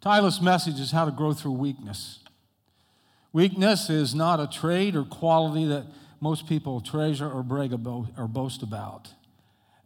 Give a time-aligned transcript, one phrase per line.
[0.00, 2.20] Title's message is how to grow through weakness.
[3.32, 5.86] Weakness is not a trait or quality that
[6.20, 9.10] most people treasure or brag about or boast about.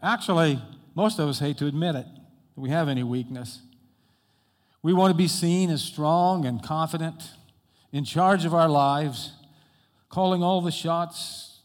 [0.03, 0.61] Actually,
[0.95, 2.07] most of us hate to admit it,
[2.55, 3.61] that we have any weakness.
[4.83, 7.33] We want to be seen as strong and confident,
[7.93, 9.33] in charge of our lives,
[10.09, 11.61] calling all the shots,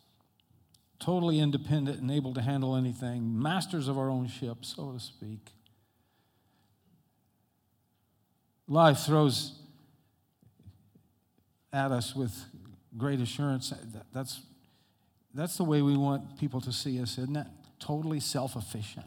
[1.00, 5.52] totally independent and able to handle anything, masters of our own ship, so to speak.
[8.68, 9.54] Life throws
[11.72, 12.34] at us with
[12.98, 13.74] great assurance.
[14.14, 14.42] That's,
[15.34, 17.48] that's the way we want people to see us, isn't it?
[17.80, 19.06] Totally self efficient.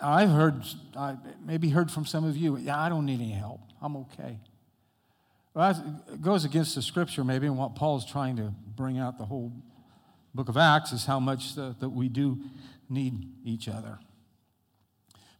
[0.00, 0.64] I've heard,
[0.96, 3.60] I maybe heard from some of you, yeah, I don't need any help.
[3.80, 4.38] I'm okay.
[5.54, 9.24] Well, it goes against the scripture, maybe, and what Paul's trying to bring out the
[9.24, 9.52] whole
[10.34, 12.40] book of Acts is how much that we do
[12.90, 13.98] need each other.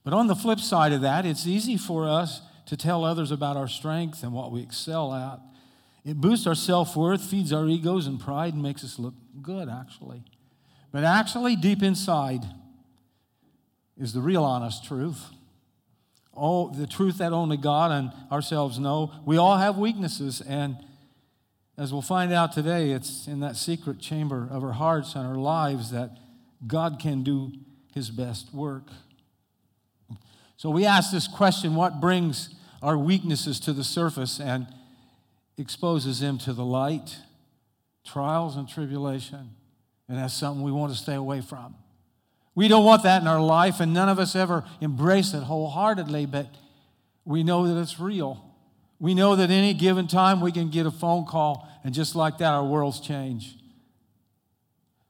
[0.04, 3.56] But on the flip side of that, it's easy for us to tell others about
[3.56, 5.40] our strength and what we excel at.
[6.05, 9.69] It boosts our self worth, feeds our egos and pride, and makes us look good,
[9.69, 10.22] actually.
[10.92, 12.44] But actually, deep inside
[13.97, 15.25] is the real honest truth.
[16.36, 19.12] Oh, the truth that only God and ourselves know.
[19.25, 20.77] We all have weaknesses, and
[21.78, 25.36] as we'll find out today, it's in that secret chamber of our hearts and our
[25.36, 26.10] lives that
[26.66, 27.52] God can do
[27.94, 28.91] his best work.
[30.56, 34.66] So we ask this question what brings our weaknesses to the surface and
[35.58, 37.19] exposes them to the light?
[38.06, 39.50] Trials and tribulation.
[40.08, 41.75] And that's something we want to stay away from.
[42.55, 46.27] We don't want that in our life, and none of us ever embrace it wholeheartedly,
[46.27, 46.47] but
[47.25, 48.44] we know that it's real.
[49.00, 52.38] We know that any given time we can get a phone call, and just like
[52.38, 53.56] that, our worlds change.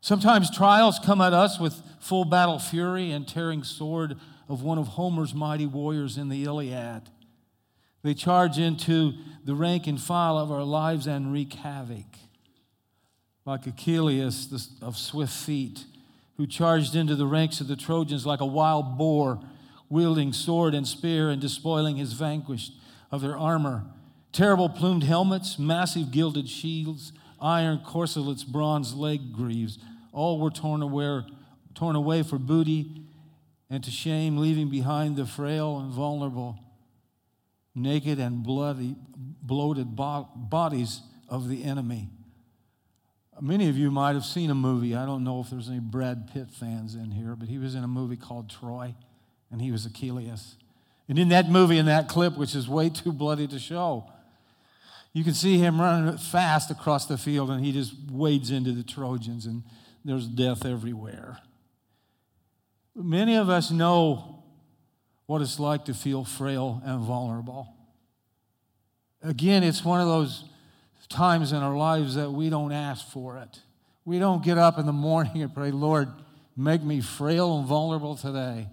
[0.00, 4.17] Sometimes trials come at us with full battle fury and tearing sword
[4.48, 7.03] of one of Homer's mighty warriors in the Iliad.
[8.03, 9.14] They charge into
[9.45, 12.05] the rank and file of our lives and wreak havoc.
[13.47, 15.84] Like Achilles of swift feet
[16.37, 19.41] who charged into the ranks of the Trojans like a wild boar,
[19.88, 22.72] wielding sword and spear and despoiling his vanquished
[23.11, 23.84] of their armor.
[24.32, 29.78] Terrible plumed helmets, massive gilded shields, iron corselets, bronze leg greaves,
[30.12, 31.22] all were torn away,
[31.75, 33.03] torn away for booty
[33.70, 36.58] and to shame, leaving behind the frail and vulnerable,
[37.75, 38.94] naked and bloody,
[39.42, 42.08] bloated bodies of the enemy.
[43.41, 44.94] Many of you might have seen a movie.
[44.94, 47.82] I don't know if there's any Brad Pitt fans in here, but he was in
[47.82, 48.94] a movie called Troy,
[49.50, 50.56] and he was Achilles.
[51.08, 54.08] And in that movie, in that clip, which is way too bloody to show,
[55.12, 58.82] you can see him running fast across the field, and he just wades into the
[58.82, 59.64] Trojans, and
[60.04, 61.38] there's death everywhere.
[62.94, 64.43] Many of us know
[65.27, 67.69] what it's like to feel frail and vulnerable.
[69.22, 70.44] Again, it's one of those
[71.09, 73.60] times in our lives that we don't ask for it.
[74.05, 76.09] We don't get up in the morning and pray, Lord,
[76.56, 78.69] make me frail and vulnerable today.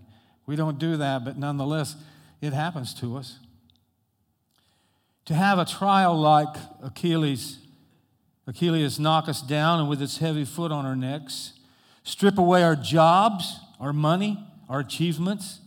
[0.46, 1.96] We don't do that, but nonetheless,
[2.42, 3.40] it happens to us.
[5.26, 6.53] To have a trial like
[6.84, 7.59] Achilles,
[8.48, 11.53] Achilles knock us down and with its heavy foot on our necks,
[12.03, 14.38] strip away our jobs, our money,
[14.69, 15.59] our achievements,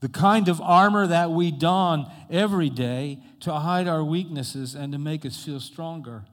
[0.00, 4.98] the kind of armor that we don every day to hide our weaknesses and to
[4.98, 6.24] make us feel stronger.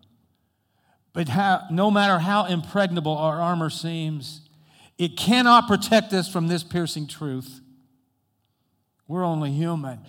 [1.11, 4.41] But how, no matter how impregnable our armor seems,
[4.97, 7.59] it cannot protect us from this piercing truth.
[9.07, 9.99] We're only human.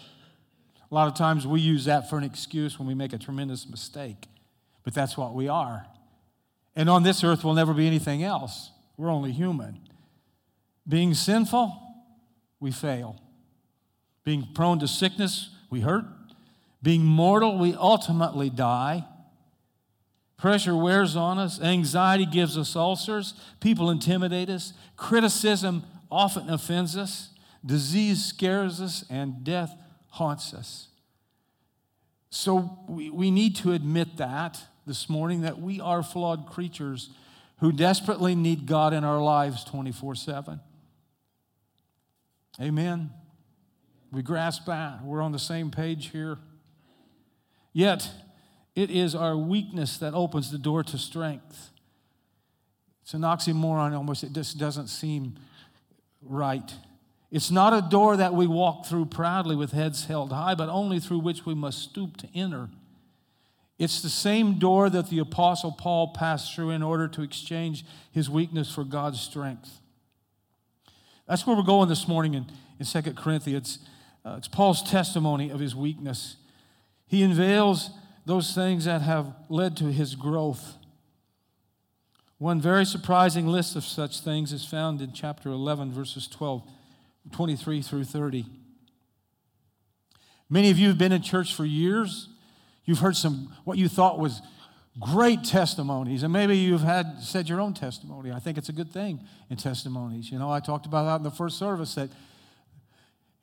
[0.90, 3.68] A lot of times we use that for an excuse when we make a tremendous
[3.68, 4.26] mistake,
[4.84, 5.86] but that's what we are.
[6.76, 8.70] And on this earth, we'll never be anything else.
[8.96, 9.88] We're only human.
[10.88, 11.76] Being sinful,
[12.60, 13.21] we fail.
[14.25, 16.04] Being prone to sickness, we hurt.
[16.82, 19.04] Being mortal, we ultimately die.
[20.37, 21.60] Pressure wears on us.
[21.60, 23.34] Anxiety gives us ulcers.
[23.60, 24.72] People intimidate us.
[24.97, 27.31] Criticism often offends us.
[27.66, 29.05] Disease scares us.
[29.10, 29.75] And death
[30.10, 30.88] haunts us.
[32.31, 37.11] So we, we need to admit that this morning that we are flawed creatures
[37.58, 40.61] who desperately need God in our lives 24 7.
[42.60, 43.10] Amen.
[44.10, 45.05] We grasp that.
[45.05, 46.38] We're on the same page here.
[47.72, 48.10] Yet,
[48.75, 51.70] it is our weakness that opens the door to strength.
[53.02, 54.25] It's an oxymoron almost.
[54.25, 55.37] It just doesn't seem
[56.22, 56.72] right.
[57.31, 60.99] It's not a door that we walk through proudly with heads held high, but only
[60.99, 62.70] through which we must stoop to enter.
[63.78, 68.28] It's the same door that the Apostle Paul passed through in order to exchange his
[68.28, 69.81] weakness for God's strength.
[71.28, 72.46] That's where we're going this morning in,
[72.80, 73.80] in 2 Corinthians.
[74.25, 76.36] Uh, it's Paul's testimony of his weakness.
[77.06, 77.90] He unveils
[78.25, 80.76] those things that have led to his growth.
[82.38, 86.62] One very surprising list of such things is found in chapter 11, verses 12,
[87.31, 88.46] 23 through 30.
[90.48, 92.31] Many of you have been in church for years.
[92.86, 94.40] You've heard some what you thought was
[95.00, 98.32] great testimonies, and maybe you've had said your own testimony.
[98.32, 100.30] I think it's a good thing in testimonies.
[100.30, 102.10] You know, I talked about that in the first service that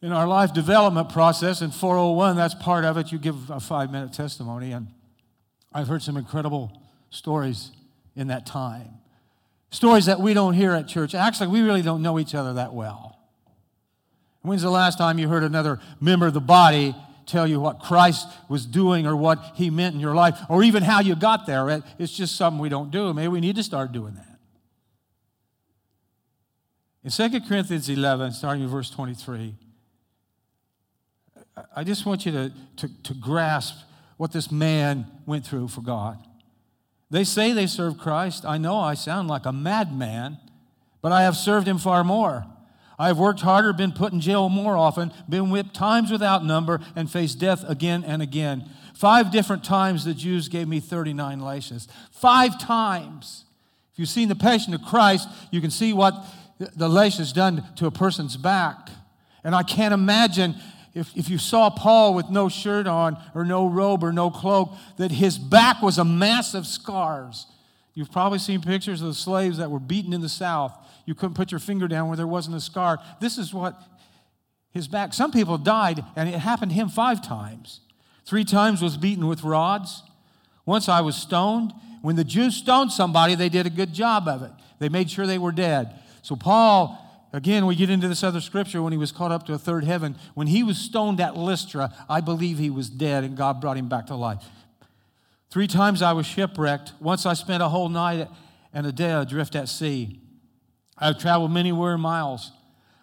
[0.01, 3.11] in our life development process in 401, that's part of it.
[3.11, 4.87] You give a five minute testimony, and
[5.73, 6.71] I've heard some incredible
[7.09, 7.71] stories
[8.15, 8.99] in that time.
[9.71, 11.15] Stories that we don't hear at church.
[11.15, 13.19] Actually, we really don't know each other that well.
[14.41, 16.95] When's the last time you heard another member of the body
[17.25, 20.83] tell you what Christ was doing or what he meant in your life or even
[20.83, 21.83] how you got there?
[21.98, 23.13] It's just something we don't do.
[23.13, 24.36] Maybe we need to start doing that.
[27.04, 29.54] In 2 Corinthians 11, starting in verse 23,
[31.75, 33.75] I just want you to, to, to grasp
[34.18, 36.18] what this man went through for God.
[37.12, 38.45] They say they serve Christ.
[38.45, 40.38] I know I sound like a madman,
[41.01, 42.45] but I have served him far more.
[42.97, 46.80] I have worked harder, been put in jail more often, been whipped times without number,
[46.95, 48.69] and faced death again and again.
[48.95, 51.88] Five different times the Jews gave me 39 lashes.
[52.12, 53.44] Five times.
[53.94, 56.13] If you've seen the Passion of Christ, you can see what
[56.57, 58.89] the lashes done to a person's back.
[59.44, 60.56] And I can't imagine
[60.94, 64.71] if, if you saw Paul with no shirt on or no robe or no cloak,
[64.98, 67.48] that his back was a mass of scars.
[67.94, 70.74] You've probably seen pictures of the slaves that were beaten in the South.
[71.05, 72.99] You couldn't put your finger down where there wasn't a scar.
[73.19, 73.79] This is what
[74.71, 77.81] his back, some people died, and it happened to him five times.
[78.25, 80.03] Three times was beaten with rods.
[80.65, 81.73] Once I was stoned.
[82.01, 84.51] When the Jews stoned somebody, they did a good job of it.
[84.79, 85.99] They made sure they were dead.
[86.21, 87.01] So Paul
[87.35, 89.83] Again, we get into this other scripture when he was caught up to a third
[89.83, 90.15] heaven.
[90.35, 93.89] When he was stoned at Lystra, I believe he was dead and God brought him
[93.89, 94.45] back to life.
[95.49, 96.93] Three times I was shipwrecked.
[97.01, 98.29] Once I spent a whole night
[98.71, 100.21] and a day adrift at sea.
[100.97, 102.51] I have traveled many weary miles.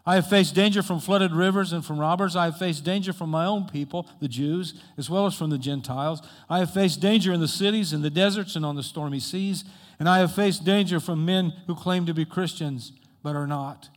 [0.05, 2.35] I have faced danger from flooded rivers and from robbers.
[2.35, 5.59] I have faced danger from my own people, the Jews, as well as from the
[5.59, 6.21] Gentiles.
[6.51, 9.65] I have faced danger in the cities, in the deserts, and on the stormy seas.
[10.01, 12.93] And I have faced danger from men who claim to be Christians
[13.23, 13.89] but are not.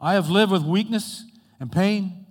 [0.00, 1.24] I have lived with weakness
[1.60, 2.26] and pain,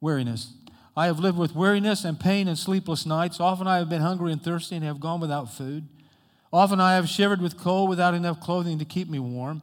[0.00, 0.54] weariness.
[0.96, 3.38] I have lived with weariness and pain and sleepless nights.
[3.38, 5.86] Often I have been hungry and thirsty and have gone without food.
[6.52, 9.62] Often I have shivered with cold without enough clothing to keep me warm.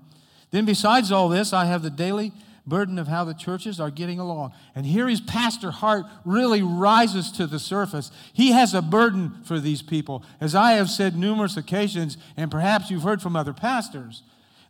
[0.52, 2.32] Then, besides all this, I have the daily
[2.66, 4.54] burden of how the churches are getting along.
[4.76, 8.12] And here his pastor heart really rises to the surface.
[8.34, 10.24] He has a burden for these people.
[10.42, 14.24] As I have said numerous occasions, and perhaps you've heard from other pastors,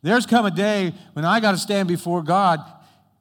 [0.04, 2.60] there's come a day when I got to stand before God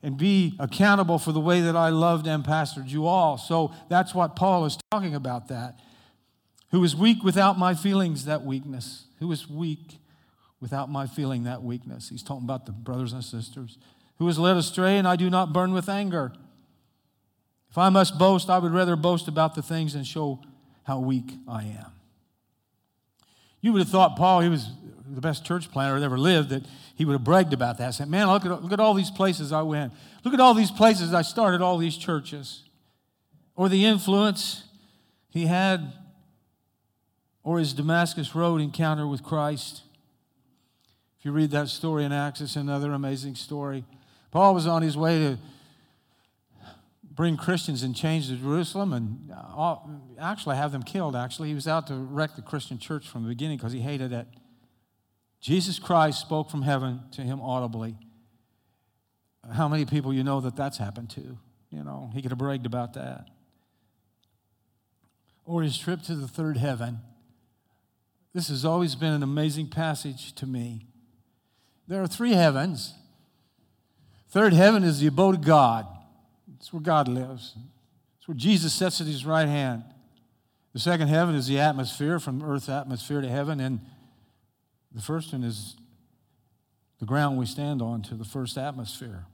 [0.02, 3.38] and be accountable for the way that I loved and pastored you all.
[3.38, 5.80] So that's what Paul is talking about that.
[6.70, 9.06] Who is weak without my feelings that weakness?
[9.18, 9.98] Who is weak
[10.60, 12.08] without my feeling that weakness?
[12.08, 13.78] He's talking about the brothers and sisters.
[14.18, 16.32] Who is led astray and I do not burn with anger?
[17.70, 20.40] If I must boast, I would rather boast about the things and show
[20.84, 21.92] how weak I am.
[23.60, 24.68] You would have thought Paul, he was
[25.08, 26.64] the best church planter that ever lived, that
[26.94, 27.94] he would have bragged about that.
[27.94, 29.92] Said, Man, look at, look at all these places I went.
[30.24, 32.62] Look at all these places I started all these churches.
[33.54, 34.64] Or the influence
[35.28, 35.92] he had,
[37.46, 39.82] or his Damascus Road encounter with Christ.
[41.16, 43.84] If you read that story in Acts, it's another amazing story.
[44.32, 45.38] Paul was on his way to
[47.08, 49.76] bring Christians and change to Jerusalem and uh,
[50.18, 51.46] actually have them killed, actually.
[51.46, 54.26] He was out to wreck the Christian church from the beginning because he hated it.
[55.40, 57.96] Jesus Christ spoke from heaven to him audibly.
[59.54, 61.38] How many people you know that that's happened to?
[61.70, 63.28] You know, he could have bragged about that.
[65.44, 66.98] Or his trip to the third heaven.
[68.36, 70.88] This has always been an amazing passage to me.
[71.88, 72.92] There are three heavens.
[74.28, 75.86] Third heaven is the abode of God.
[76.54, 77.54] It's where God lives.
[78.18, 79.84] It's where Jesus sits at his right hand.
[80.74, 83.58] The second heaven is the atmosphere, from earth's atmosphere to heaven.
[83.58, 83.80] And
[84.94, 85.74] the first one is
[86.98, 89.24] the ground we stand on to the first atmosphere.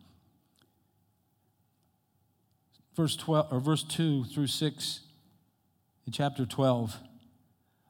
[2.95, 5.01] Verse 12 or verse 2 through 6
[6.07, 6.99] in chapter 12.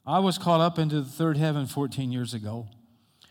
[0.06, 2.68] I was caught up into the third heaven 14 years ago.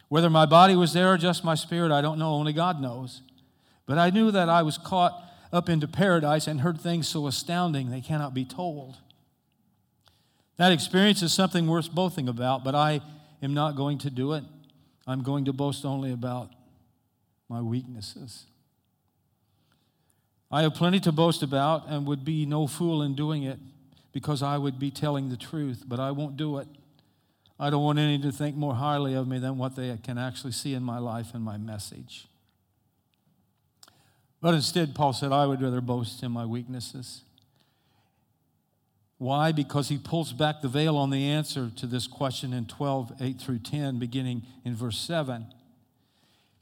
[0.07, 3.21] Whether my body was there or just my spirit, I don't know, only God knows.
[3.85, 7.89] But I knew that I was caught up into paradise and heard things so astounding
[7.89, 8.97] they cannot be told.
[10.57, 13.01] That experience is something worth boasting about, but I
[13.41, 14.43] am not going to do it.
[15.07, 16.51] I'm going to boast only about
[17.49, 18.45] my weaknesses.
[20.49, 23.59] I have plenty to boast about and would be no fool in doing it
[24.11, 26.67] because I would be telling the truth, but I won't do it.
[27.59, 30.53] I don't want any to think more highly of me than what they can actually
[30.53, 32.27] see in my life and my message.
[34.41, 37.21] But instead, Paul said, I would rather boast in my weaknesses.
[39.19, 39.51] Why?
[39.51, 43.39] Because he pulls back the veil on the answer to this question in 12, 8
[43.39, 45.45] through 10, beginning in verse 7.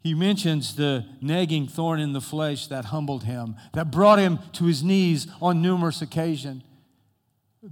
[0.01, 4.65] He mentions the nagging thorn in the flesh that humbled him, that brought him to
[4.65, 6.63] his knees on numerous occasions.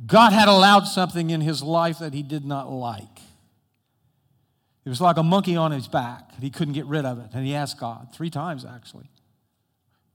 [0.06, 3.22] God had allowed something in his life that he did not like.
[4.86, 6.32] It was like a monkey on his back.
[6.40, 7.30] He couldn't get rid of it.
[7.34, 9.10] And he asked God, three times actually.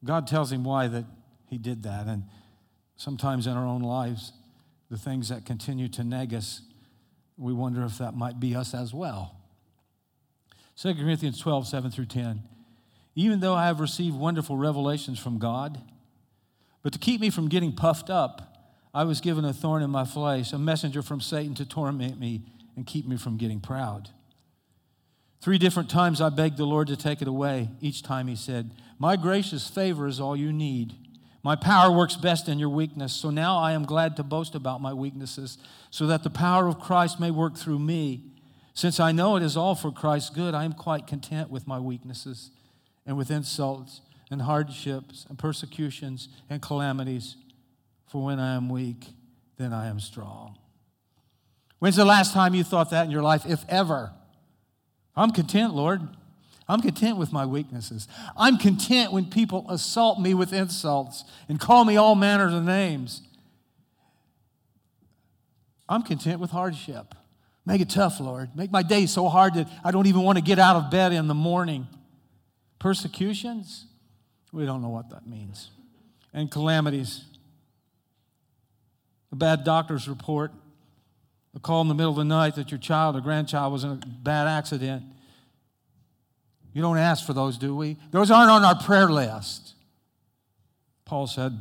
[0.05, 1.05] God tells him why that
[1.47, 2.07] he did that.
[2.07, 2.25] And
[2.97, 4.33] sometimes in our own lives,
[4.91, 6.63] the things that continue to nag us,
[7.37, 9.37] we wonder if that might be us as well.
[10.77, 12.43] 2 Corinthians 12, 7 through 10.
[13.15, 15.81] Even though I have received wonderful revelations from God,
[16.83, 18.52] but to keep me from getting puffed up,
[18.95, 22.43] I was given a thorn in my flesh, a messenger from Satan to torment me
[22.77, 24.11] and keep me from getting proud.
[25.41, 27.71] Three different times I begged the Lord to take it away.
[27.81, 30.95] Each time he said, My gracious favor is all you need.
[31.43, 33.13] My power works best in your weakness.
[33.13, 35.59] So now I am glad to boast about my weaknesses,
[35.91, 38.23] so that the power of Christ may work through me.
[38.75, 41.79] Since I know it is all for Christ's good, I am quite content with my
[41.79, 42.51] weaknesses
[43.05, 47.37] and with insults and hardships and persecutions and calamities.
[48.13, 49.07] For when I am weak,
[49.57, 50.59] then I am strong.
[51.79, 54.13] When's the last time you thought that in your life, if ever?
[55.17, 56.03] I'm content, Lord.
[56.69, 58.09] I'm content with my weaknesses.
[58.37, 63.23] I'm content when people assault me with insults and call me all manners of names.
[65.89, 67.15] I'm content with hardship.
[67.65, 68.55] Make it tough, Lord.
[68.55, 71.15] Make my day so hard that I don't even want to get out of bed
[71.15, 71.89] in the morning.
[72.79, 73.87] Persecutions?
[74.53, 75.71] We don't know what that means.
[76.35, 77.25] And calamities
[79.33, 80.53] a bad doctor's report,
[81.57, 83.91] a call in the middle of the night that your child or grandchild was in
[83.91, 85.03] a bad accident.
[86.75, 87.97] You don't ask for those, do we?
[88.11, 89.75] Those aren't on our prayer list.
[91.05, 91.59] Paul said,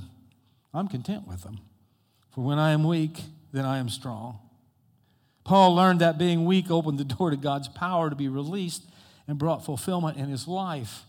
[0.74, 1.60] I'm content with them.
[2.32, 3.20] For when I am weak,
[3.52, 4.40] then I am strong.
[5.44, 8.84] Paul learned that being weak opened the door to God's power to be released
[9.28, 11.04] and brought fulfillment in his life.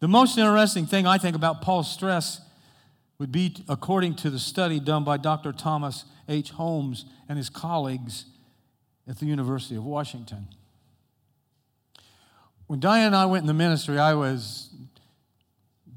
[0.00, 2.40] The most interesting thing I think about Paul's stress
[3.18, 5.52] would be according to the study done by Dr.
[5.52, 6.50] Thomas H.
[6.50, 8.26] Holmes and his colleagues
[9.08, 10.48] at the University of Washington.
[12.66, 14.70] When Diane and I went in the ministry, I was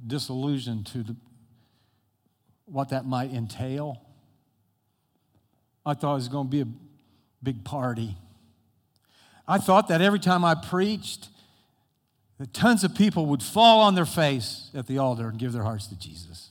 [0.06, 1.16] disillusioned to the,
[2.66, 4.02] what that might entail.
[5.86, 6.68] I thought it was going to be a
[7.42, 8.16] big party.
[9.48, 11.30] I thought that every time I preached,
[12.38, 15.64] that tons of people would fall on their face at the altar and give their
[15.64, 16.49] hearts to Jesus.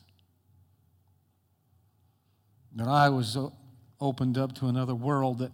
[2.78, 3.48] That I was uh,
[4.00, 5.50] opened up to another world that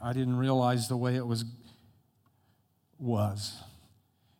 [0.00, 1.44] I didn't realize the way it was
[2.96, 3.54] was.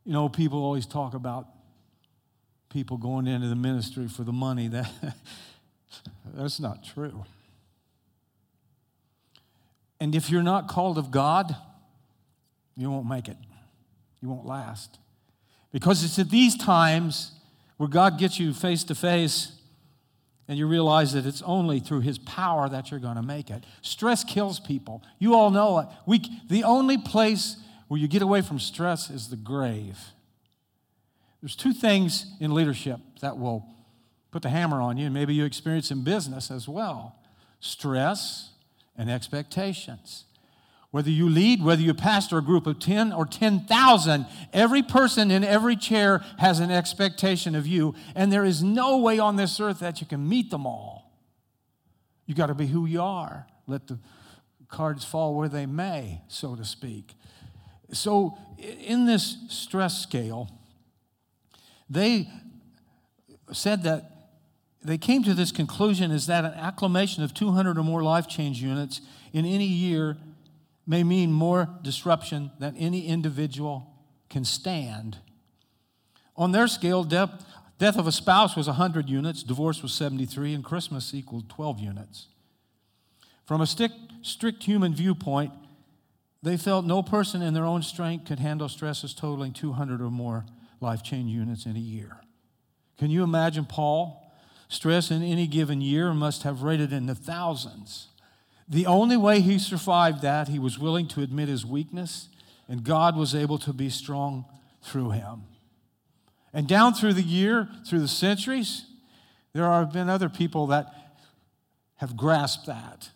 [0.04, 1.48] You know, people always talk about
[2.70, 4.68] people going into the ministry for the money.
[6.24, 7.24] That that's not true.
[10.00, 11.54] And if you're not called of God,
[12.76, 13.36] you won't make it.
[14.22, 14.98] You won't last.
[15.72, 17.32] Because it's at these times
[17.76, 19.52] where God gets you face to face
[20.49, 23.64] and you realize that it's only through his power that you're going to make it.
[23.80, 25.02] Stress kills people.
[25.18, 25.88] You all know it.
[26.06, 27.56] We, the only place
[27.88, 29.99] where you get away from stress is the grave.
[31.40, 33.66] There's two things in leadership that will
[34.30, 37.16] put the hammer on you, and maybe you experience in business as well
[37.61, 38.50] stress
[38.96, 40.25] and expectations.
[40.92, 45.42] Whether you lead, whether you pastor a group of 10 or 10,000, every person in
[45.42, 49.80] every chair has an expectation of you, and there is no way on this earth
[49.80, 51.11] that you can meet them all.
[52.26, 53.46] You got to be who you are.
[53.66, 53.99] Let the
[54.68, 57.14] cards fall where they may, so to speak.
[57.92, 60.50] So, in this stress scale,
[61.88, 62.28] they
[63.50, 64.11] said that
[64.84, 68.61] they came to this conclusion is that an acclamation of 200 or more life change
[68.61, 69.00] units
[69.32, 70.18] in any year
[70.86, 73.94] may mean more disruption than any individual
[74.28, 75.18] can stand.
[76.36, 77.44] On their scale, death,
[77.78, 82.28] death of a spouse was 100 units, divorce was 73, and Christmas equaled 12 units.
[83.44, 85.52] From a strict, strict human viewpoint,
[86.42, 90.44] they felt no person in their own strength could handle stresses totaling 200 or more
[90.80, 92.16] life change units in a year.
[92.98, 94.18] Can you imagine Paul?
[94.68, 98.08] Stress in any given year must have rated in the thousands.
[98.69, 102.28] The only way he survived that, he was willing to admit his weakness,
[102.69, 104.45] and God was able to be strong
[104.83, 105.42] through him.
[106.52, 108.85] And down through the year, through the centuries,
[109.52, 110.92] there have been other people that
[111.97, 113.11] have grasped that.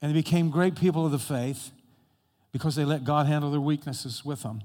[0.00, 1.70] And they became great people of the faith
[2.50, 4.62] because they let God handle their weaknesses with them.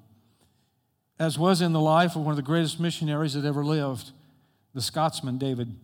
[1.20, 4.12] As was in the life of one of the greatest missionaries that ever lived,
[4.74, 5.76] the Scotsman David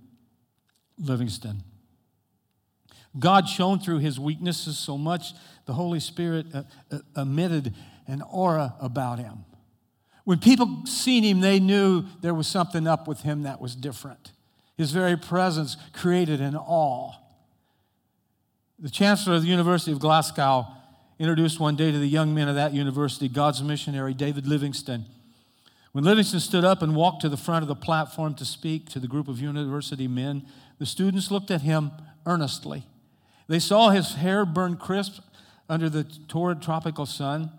[1.00, 1.64] Livingstone.
[3.18, 5.34] God shone through his weaknesses so much,
[5.66, 7.74] the Holy Spirit uh, uh, emitted
[8.08, 9.46] an aura about him.
[10.24, 14.32] When people seen him, they knew there was something up with him that was different.
[14.78, 17.14] His very presence created an awe.
[18.80, 20.68] The chancellor of the University of Glasgow
[21.20, 25.06] introduced one day to the young men of that university God's missionary, David Livingstone.
[25.92, 29.00] When Livingstone stood up and walked to the front of the platform to speak to
[29.00, 30.48] the group of university men,
[30.80, 31.92] the students looked at him
[32.26, 32.88] earnestly.
[33.48, 35.22] They saw his hair burn crisp
[35.70, 37.52] under the torrid tropical sun.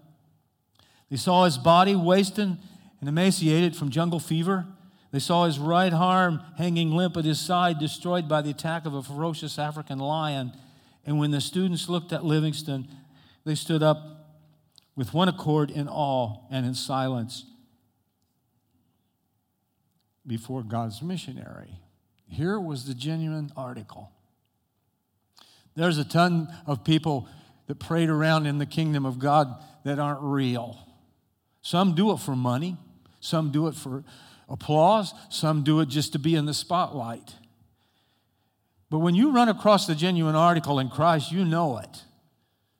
[1.10, 2.56] They saw his body wasted
[3.00, 4.66] and emaciated from jungle fever.
[5.10, 8.94] They saw his right arm hanging limp at his side, destroyed by the attack of
[8.94, 10.52] a ferocious African lion.
[11.06, 12.88] And when the students looked at Livingstone,
[13.44, 13.98] they stood up
[14.96, 17.44] with one accord in awe and in silence
[20.26, 21.80] before God's missionary.
[22.26, 24.10] Here was the genuine article.
[25.74, 27.28] There's a ton of people
[27.66, 29.54] that prayed around in the kingdom of God
[29.84, 30.78] that aren't real.
[31.62, 32.76] Some do it for money,
[33.20, 34.04] some do it for
[34.48, 37.34] applause, some do it just to be in the spotlight.
[38.90, 42.02] But when you run across the genuine article in Christ, you know it.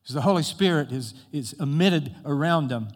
[0.03, 2.89] Because the Holy Spirit is, is emitted around them.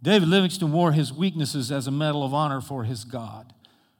[0.00, 3.52] David Livingstone wore his weaknesses as a medal of honor for his God.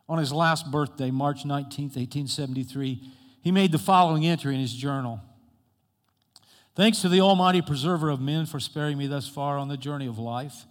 [0.08, 3.10] On his last birthday, March 19, 1873,
[3.44, 5.20] he made the following entry in his journal
[6.74, 10.08] Thanks to the Almighty Preserver of men for sparing me thus far on the journey
[10.08, 10.66] of life.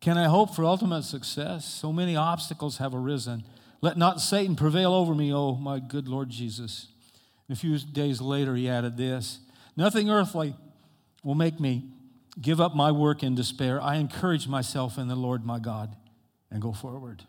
[0.00, 1.66] Can I hope for ultimate success?
[1.66, 3.44] So many obstacles have arisen.
[3.82, 6.86] Let not Satan prevail over me, oh my good Lord Jesus.
[7.46, 9.40] And a few days later, he added this
[9.76, 10.56] Nothing earthly
[11.22, 11.84] will make me
[12.40, 13.82] give up my work in despair.
[13.82, 15.94] I encourage myself in the Lord my God
[16.50, 17.24] and go forward.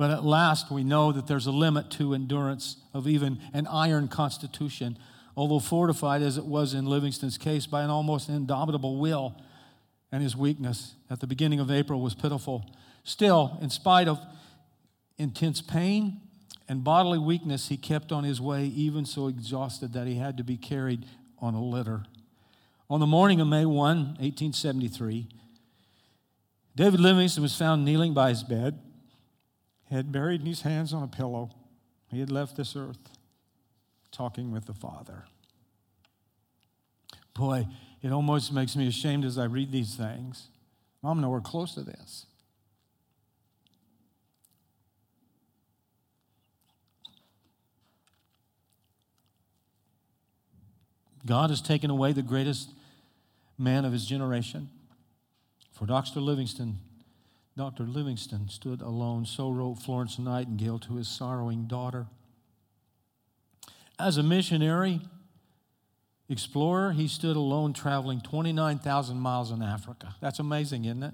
[0.00, 4.08] But at last, we know that there's a limit to endurance of even an iron
[4.08, 4.96] constitution,
[5.36, 9.36] although fortified as it was in Livingstone's case by an almost indomitable will
[10.10, 12.64] and his weakness at the beginning of April was pitiful.
[13.04, 14.18] Still, in spite of
[15.18, 16.22] intense pain
[16.66, 20.42] and bodily weakness, he kept on his way, even so exhausted that he had to
[20.42, 21.04] be carried
[21.40, 22.04] on a litter.
[22.88, 25.28] On the morning of May 1, 1873,
[26.74, 28.78] David Livingstone was found kneeling by his bed
[29.90, 31.50] had buried his hands on a pillow.
[32.08, 32.98] He had left this earth
[34.12, 35.24] talking with the Father.
[37.34, 37.66] Boy,
[38.02, 40.48] it almost makes me ashamed as I read these things.
[41.02, 42.26] I'm nowhere close to this.
[51.26, 52.70] God has taken away the greatest
[53.58, 54.70] man of his generation.
[55.72, 56.20] For Dr.
[56.20, 56.78] Livingstone,
[57.60, 57.84] Dr.
[57.84, 62.06] Livingstone stood alone, so wrote Florence Nightingale to his sorrowing daughter.
[63.98, 65.02] As a missionary,
[66.30, 70.14] explorer, he stood alone traveling 29,000 miles in Africa.
[70.22, 71.12] That's amazing, isn't it?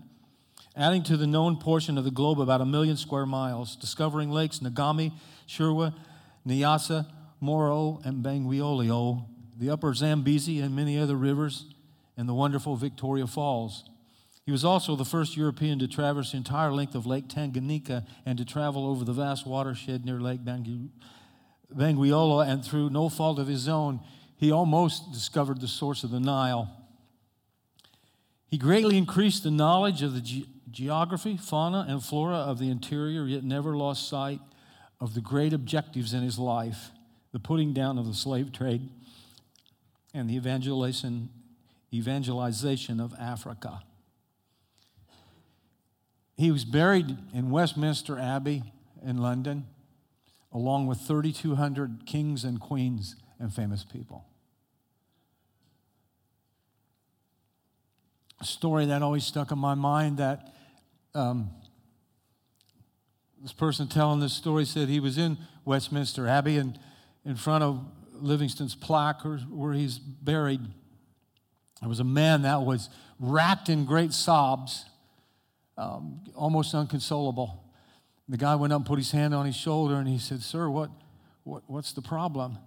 [0.77, 4.61] Adding to the known portion of the globe about a million square miles, discovering lakes
[4.61, 5.15] Nagami,
[5.49, 5.95] Shirwa,
[6.47, 7.09] Nyasa,
[7.41, 9.25] Moro, and Bangweolo,
[9.59, 11.65] the upper Zambezi, and many other rivers,
[12.17, 13.83] and the wonderful Victoria Falls.
[14.47, 18.39] He was also the first European to traverse the entire length of Lake Tanganyika and
[18.39, 23.67] to travel over the vast watershed near Lake Bangweolo, and through no fault of his
[23.67, 23.99] own,
[24.37, 26.71] he almost discovered the source of the Nile.
[28.47, 33.27] He greatly increased the knowledge of the ge- geography, fauna, and flora of the interior,
[33.27, 34.41] yet never lost sight
[35.01, 36.93] of the great objectives in his life
[37.33, 38.89] the putting down of the slave trade
[40.15, 41.31] and the evangelization,
[41.93, 43.83] evangelization of Africa.
[46.37, 48.63] He was buried in Westminster Abbey
[49.03, 49.67] in London,
[50.53, 54.27] along with 3,200 kings and queens and famous people.
[58.41, 60.53] A story that always stuck in my mind that
[61.15, 61.51] um,
[63.41, 66.79] this person telling this story said he was in Westminster Abbey and
[67.25, 70.61] in front of Livingstone's plaque where he's buried.
[71.81, 74.85] There was a man that was racked in great sobs
[75.77, 77.63] um, almost unconsolable.
[78.29, 80.69] The guy went up and put his hand on his shoulder and he said, Sir,
[80.69, 80.91] what,
[81.45, 82.59] what, what's the problem?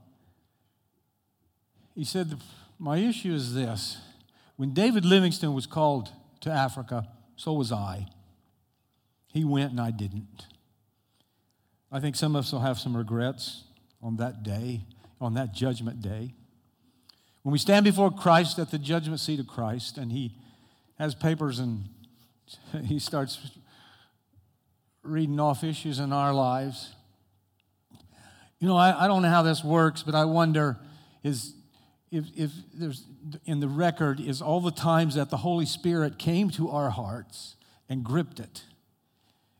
[1.95, 2.39] He said,
[2.77, 3.97] My issue is this.
[4.55, 6.09] When David Livingstone was called
[6.41, 8.07] to Africa, so was I.
[9.27, 10.45] He went and I didn't.
[11.91, 13.63] I think some of us will have some regrets
[14.01, 14.81] on that day,
[15.19, 16.33] on that judgment day.
[17.41, 20.35] When we stand before Christ at the judgment seat of Christ and He
[20.97, 21.85] has papers and
[22.85, 23.57] He starts
[25.03, 26.93] reading off issues in our lives.
[28.59, 30.77] You know, I, I don't know how this works, but I wonder
[31.23, 31.53] is
[32.11, 33.05] if, if there's
[33.45, 37.55] in the record is all the times that the Holy Spirit came to our hearts
[37.87, 38.63] and gripped it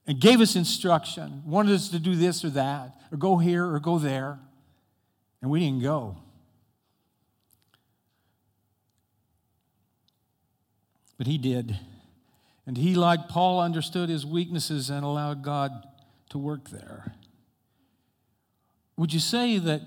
[0.08, 3.80] and gave us instruction, wanted us to do this or that, or go here or
[3.80, 4.40] go there,
[5.42, 6.18] and we didn't go.
[11.18, 11.78] But he did.
[12.70, 15.88] And he, like Paul, understood his weaknesses and allowed God
[16.30, 17.16] to work there.
[18.96, 19.82] Would you say that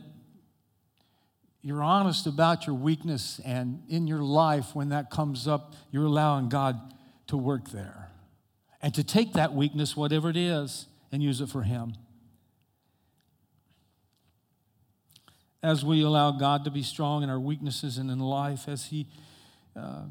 [1.61, 6.49] you're honest about your weakness and in your life, when that comes up, you're allowing
[6.49, 6.93] God
[7.29, 8.11] to work there
[8.83, 11.95] and to take that weakness, whatever it is, and use it for Him?
[15.63, 19.07] As we allow God to be strong in our weaknesses and in life, as He,
[19.77, 20.07] uh,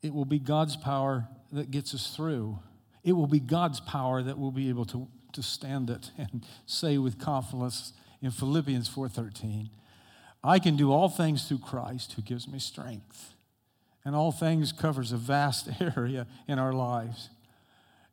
[0.00, 2.58] it will be God's power that gets us through.
[3.02, 6.98] It will be God's power that will be able to, to stand it and say
[6.98, 9.68] with confidence in Philippians 4:13,
[10.42, 13.34] I can do all things through Christ who gives me strength.
[14.04, 17.30] And all things covers a vast area in our lives.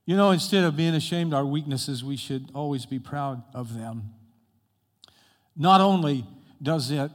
[0.06, 3.74] You know, instead of being ashamed of our weaknesses, we should always be proud of
[3.78, 4.14] them.
[5.56, 6.26] Not only
[6.62, 7.12] does it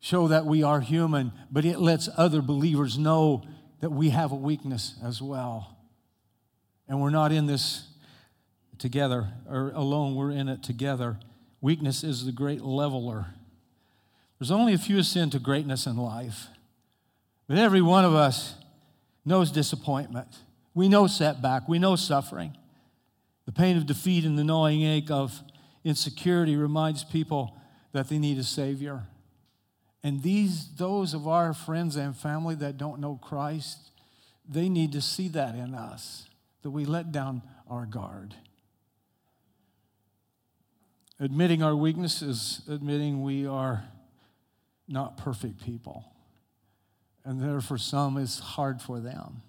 [0.00, 3.44] show that we are human, but it lets other believers know
[3.80, 5.76] that we have a weakness as well.
[6.88, 7.84] And we're not in this
[8.78, 11.18] together or alone, we're in it together.
[11.60, 13.26] Weakness is the great leveler.
[14.38, 16.46] There's only a few ascend to greatness in life,
[17.48, 18.54] but every one of us
[19.24, 20.28] knows disappointment.
[20.74, 22.56] We know setback, we know suffering.
[23.46, 25.42] The pain of defeat and the gnawing ache of
[25.82, 27.56] insecurity reminds people
[27.92, 29.04] that they need a Savior.
[30.02, 33.90] And these, those of our friends and family that don't know Christ,
[34.48, 36.28] they need to see that in us,
[36.62, 38.34] that we let down our guard.
[41.20, 43.84] Admitting our weaknesses, admitting we are
[44.86, 46.12] not perfect people.
[47.24, 49.42] And therefore, some is hard for them.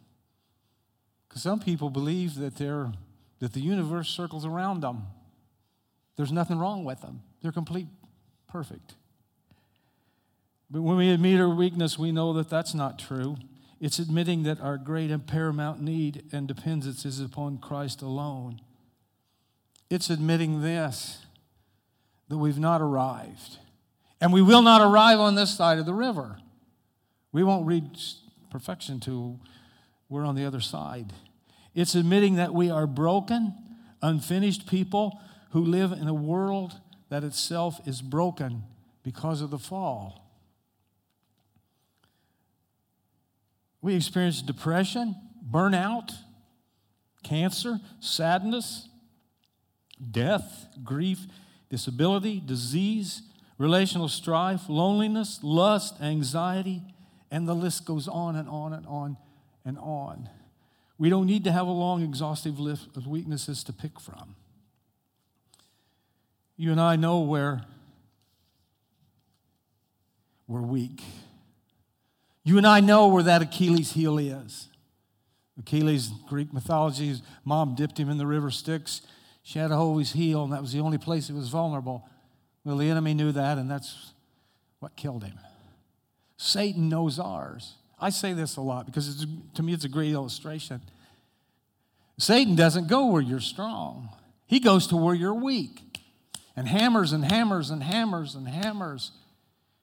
[1.28, 2.92] Because some people believe that, they're,
[3.38, 5.04] that the universe circles around them.
[6.18, 7.22] There's nothing wrong with them.
[7.42, 7.88] They're complete
[8.50, 8.96] perfect.
[10.72, 13.38] But when we admit our weakness, we know that that's not true.
[13.80, 18.62] It's admitting that our great and paramount need and dependence is upon Christ alone.
[19.90, 21.26] It's admitting this
[22.28, 23.58] that we've not arrived.
[24.22, 26.38] And we will not arrive on this side of the river.
[27.32, 28.16] We won't reach
[28.52, 29.40] perfection till
[30.10, 31.14] we're on the other side.
[31.74, 33.56] It's admitting that we are broken,
[34.02, 35.20] unfinished people
[35.52, 36.74] who live in a world
[37.10, 38.64] that itself is broken
[39.04, 40.19] because of the fall.
[43.82, 45.16] We experience depression,
[45.50, 46.12] burnout,
[47.24, 48.90] cancer, sadness,
[50.12, 51.20] death, grief,
[51.70, 53.22] disability, disease,
[53.58, 56.82] relational strife, loneliness, lust, anxiety,
[57.32, 59.18] and the list goes on and on and on
[59.66, 60.30] and on.
[60.98, 64.36] We don't need to have a long, exhaustive list of weaknesses to pick from.
[66.58, 67.62] You and I know where
[70.48, 71.02] we're weak.
[72.44, 74.68] You and I know where that Achilles heel is.
[75.60, 79.02] Achilles, Greek mythology, his mom dipped him in the river Styx.
[79.44, 82.08] She had to hold his heel, and that was the only place he was vulnerable.
[82.64, 84.14] Well, the enemy knew that, and that's
[84.80, 85.38] what killed him.
[86.38, 87.76] Satan knows ours.
[88.00, 89.26] I say this a lot because
[89.56, 90.82] to me it's a great illustration.
[92.18, 94.10] Satan doesn't go where you're strong,
[94.46, 95.82] he goes to where you're weak
[96.56, 99.12] and hammers and hammers and hammers and hammers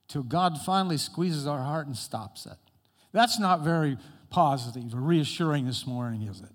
[0.09, 2.59] till God finally squeezes our heart and stops it.
[3.13, 3.99] That's not very
[4.31, 6.51] positive or reassuring this morning, is it?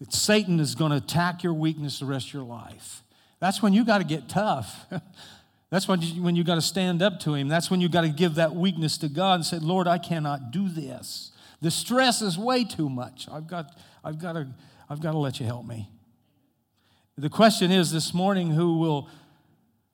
[0.00, 3.02] That Satan is going to attack your weakness the rest of your life.
[3.40, 4.86] That's when you got to get tough.
[5.70, 7.48] That's when you, when you got to stand up to him.
[7.48, 10.50] That's when you got to give that weakness to God and say, Lord, I cannot
[10.52, 11.32] do this.
[11.60, 13.26] The stress is way too much.
[13.30, 14.46] I've got, I've got to,
[14.88, 15.88] I've got to let you help me.
[17.16, 19.08] The question is this morning who will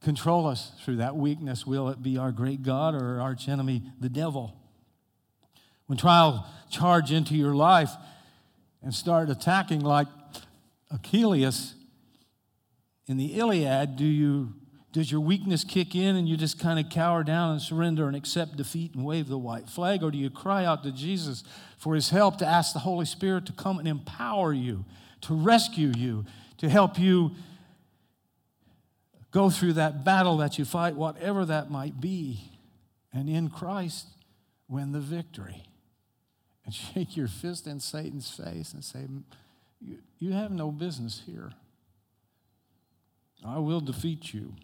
[0.02, 1.66] control us through that weakness?
[1.66, 4.56] Will it be our great God or our enemy, the devil?
[5.86, 7.90] When trials charge into your life
[8.82, 10.06] and start attacking like
[10.90, 11.74] Achilles
[13.06, 14.54] in the Iliad, do you
[14.92, 18.16] does your weakness kick in and you just kind of cower down and surrender and
[18.16, 20.02] accept defeat and wave the white flag?
[20.02, 21.44] Or do you cry out to Jesus
[21.78, 24.84] for his help to ask the Holy Spirit to come and empower you
[25.22, 26.24] to rescue you,
[26.58, 27.32] to help you
[29.30, 32.52] go through that battle that you fight, whatever that might be.
[33.12, 34.06] And in Christ,
[34.68, 35.64] win the victory.
[36.64, 39.06] And shake your fist in Satan's face and say,
[40.18, 41.52] You have no business here.
[43.44, 44.54] I will defeat you.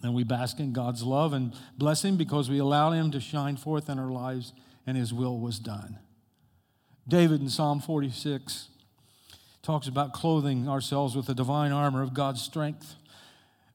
[0.00, 3.88] Then we bask in God's love and blessing because we allow Him to shine forth
[3.88, 4.52] in our lives
[4.86, 5.98] and His will was done.
[7.06, 8.68] David in Psalm 46
[9.62, 12.96] talks about clothing ourselves with the divine armor of God's strength.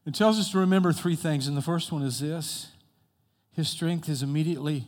[0.08, 2.70] It tells us to remember three things, and the first one is this
[3.52, 4.86] His strength is immediately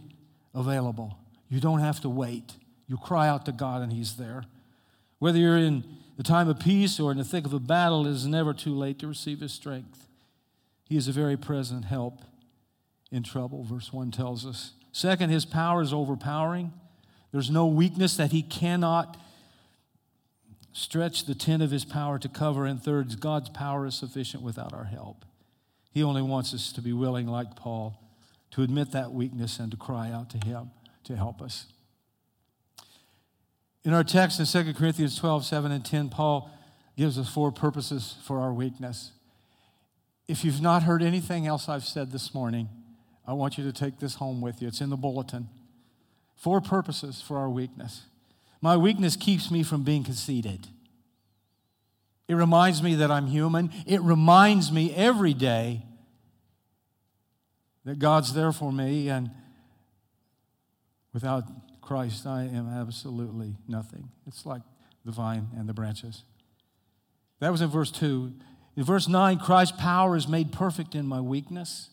[0.56, 1.20] available.
[1.50, 2.54] You don't have to wait.
[2.88, 4.46] You cry out to God, and He's there.
[5.20, 5.84] Whether you're in
[6.16, 8.74] the time of peace or in the thick of a battle, it is never too
[8.74, 10.08] late to receive His strength.
[10.86, 12.22] He is a very present help
[13.12, 14.72] in trouble, verse 1 tells us.
[14.94, 16.72] Second, His power is overpowering.
[17.34, 19.18] There's no weakness that He cannot
[20.72, 22.66] stretch the tent of His power to cover.
[22.66, 25.26] And third, God's power is sufficient without our help.
[25.92, 28.00] He only wants us to be willing, like Paul,
[28.52, 30.72] to admit that weakness and to cry out to Him
[31.06, 31.66] to help us.
[33.84, 36.52] In our text in 2 Corinthians 12, 7 and 10, Paul
[36.98, 39.12] gives us four purposes for our weakness.
[40.28, 42.70] If you've not heard anything else I've said this morning,
[43.26, 44.68] I want you to take this home with you.
[44.68, 45.50] It's in the bulletin.
[46.36, 48.04] Four purposes for our weakness.
[48.62, 50.67] My weakness keeps me from being conceited.
[52.28, 53.72] It reminds me that I'm human.
[53.88, 55.86] It reminds me every day
[57.86, 59.32] that God's there for me, and
[61.13, 61.45] without
[61.82, 64.10] Christ, I am absolutely nothing.
[64.28, 64.62] It's like
[65.06, 66.24] the vine and the branches.
[67.39, 68.34] That was in verse 2.
[68.76, 71.89] In verse 9, Christ's power is made perfect in my weakness.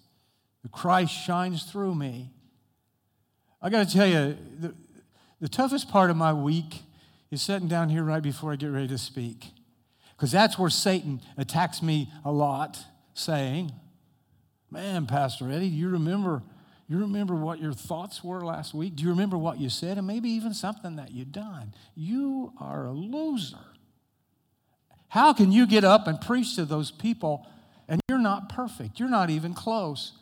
[0.62, 2.30] The Christ shines through me.
[3.62, 4.36] I got to tell you,
[5.40, 6.82] the toughest part of my week
[7.30, 9.46] is sitting down here right before I get ready to speak.
[10.16, 12.78] Because that's where Satan attacks me a lot,
[13.14, 13.72] saying,
[14.70, 16.42] Man, Pastor Eddie, you remember
[16.88, 18.94] you remember what your thoughts were last week?
[18.94, 19.98] Do you remember what you said?
[19.98, 21.74] And maybe even something that you've done.
[21.96, 23.58] You are a loser.
[25.08, 27.46] How can you get up and preach to those people
[27.88, 29.00] and you're not perfect?
[29.00, 30.12] You're not even close.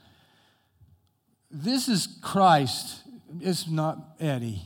[1.51, 3.03] This is Christ,
[3.41, 4.63] it's not Eddie.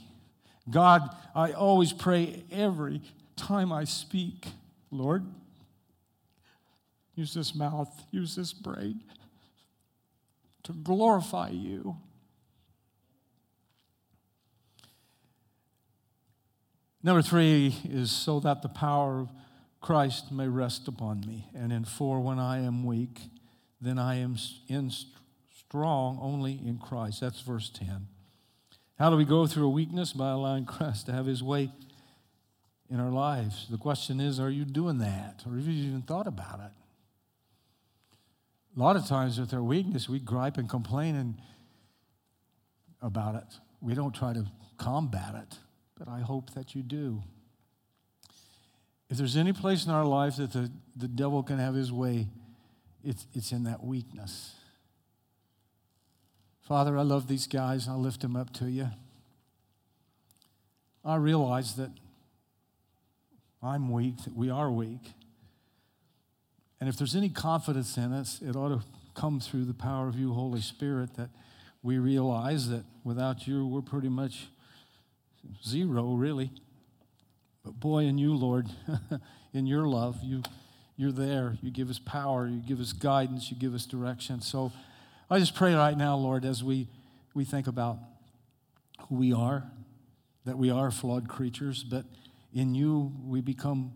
[0.71, 3.01] God, I always pray every
[3.37, 4.47] time I speak,
[4.91, 5.25] Lord,
[7.15, 9.03] use this mouth, use this brain
[10.65, 11.97] to glorify you.
[17.03, 19.31] Number three is so that the power of
[19.81, 21.47] Christ may rest upon me.
[21.55, 23.21] And in four, when I am weak,
[23.81, 24.91] then I am in
[25.57, 27.21] strong only in Christ.
[27.21, 28.09] That's verse 10.
[28.99, 30.13] How do we go through a weakness?
[30.13, 31.71] By allowing Christ to have his way
[32.91, 33.67] in our lives.
[33.71, 35.43] The question is, are you doing that?
[35.47, 36.73] Or have you even thought about it?
[38.77, 41.35] A lot of times with our weakness, we gripe and complain and
[43.01, 43.59] about it.
[43.81, 44.47] We don't try to
[44.79, 45.59] combat it,
[45.97, 47.23] but I hope that you do.
[49.11, 52.27] If there's any place in our life that the, the devil can have his way,
[53.05, 54.55] it's, it's in that weakness.
[56.69, 57.89] Father, I love these guys.
[57.89, 58.91] I lift them up to you.
[61.03, 61.91] I realize that
[63.63, 65.01] I'm weak, that we are weak.
[66.79, 68.83] And if there's any confidence in us, it ought to
[69.15, 71.31] come through the power of you, Holy Spirit, that
[71.83, 74.49] we realize that without you, we're pretty much
[75.67, 76.51] zero, really.
[77.65, 78.69] But boy, in you, Lord,
[79.55, 80.43] in your love, you,
[80.99, 81.57] you're there.
[81.63, 84.43] You give us power, you give us guidance, you give us direction.
[84.43, 84.71] So
[85.31, 86.89] I just pray right now, Lord, as we,
[87.35, 87.99] we think about
[89.09, 89.71] who we are,
[90.47, 92.07] that we are flawed creatures, but
[92.55, 93.93] in you we become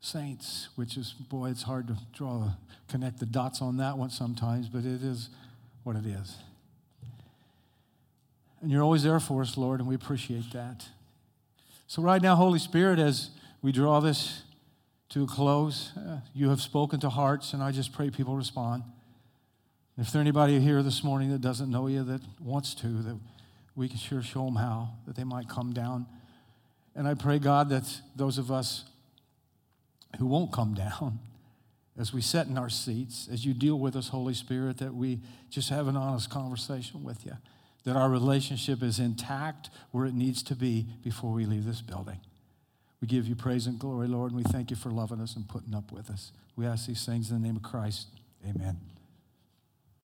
[0.00, 2.50] saints, which is, boy, it's hard to draw,
[2.88, 5.28] connect the dots on that one sometimes, but it is
[5.84, 6.36] what it is.
[8.60, 10.88] And you're always there for us, Lord, and we appreciate that.
[11.86, 13.30] So, right now, Holy Spirit, as
[13.62, 14.42] we draw this
[15.10, 18.82] to a close, uh, you have spoken to hearts, and I just pray people respond.
[19.98, 23.18] If there's anybody here this morning that doesn't know you, that wants to, that
[23.74, 26.06] we can sure show them how, that they might come down.
[26.94, 28.84] And I pray, God, that those of us
[30.18, 31.18] who won't come down
[31.98, 35.20] as we sit in our seats, as you deal with us, Holy Spirit, that we
[35.48, 37.32] just have an honest conversation with you,
[37.84, 42.20] that our relationship is intact where it needs to be before we leave this building.
[43.00, 45.48] We give you praise and glory, Lord, and we thank you for loving us and
[45.48, 46.32] putting up with us.
[46.54, 48.08] We ask these things in the name of Christ.
[48.46, 48.78] Amen.